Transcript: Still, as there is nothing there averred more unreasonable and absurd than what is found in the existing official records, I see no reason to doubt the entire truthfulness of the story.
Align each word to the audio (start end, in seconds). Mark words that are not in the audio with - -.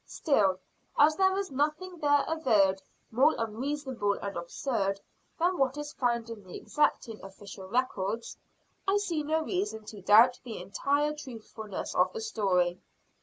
Still, 0.07 0.57
as 0.97 1.15
there 1.15 1.37
is 1.37 1.51
nothing 1.51 1.99
there 1.99 2.25
averred 2.27 2.81
more 3.11 3.35
unreasonable 3.37 4.13
and 4.13 4.35
absurd 4.35 4.99
than 5.37 5.59
what 5.59 5.77
is 5.77 5.93
found 5.93 6.27
in 6.31 6.43
the 6.43 6.57
existing 6.57 7.21
official 7.23 7.67
records, 7.67 8.35
I 8.87 8.97
see 8.97 9.21
no 9.21 9.43
reason 9.43 9.85
to 9.85 10.01
doubt 10.01 10.39
the 10.43 10.59
entire 10.59 11.13
truthfulness 11.13 11.93
of 11.93 12.11
the 12.13 12.21
story. 12.21 12.81